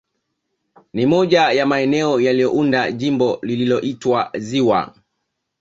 Ni 0.93 1.05
moja 1.05 1.51
ya 1.51 1.65
maeneo 1.65 2.19
yaliyounda 2.21 2.91
Jimbo 2.91 3.39
lililoitwa 3.41 4.31
ziwa 4.37 4.95